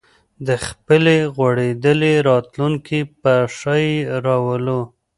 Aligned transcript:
د 0.47 0.49
خپلې 0.67 1.17
غوړېدلې 1.35 2.13
راتلونکې 2.29 2.99
په 3.21 3.33
ښه 3.57 3.75
یې 3.85 3.95
راولو 4.25 4.79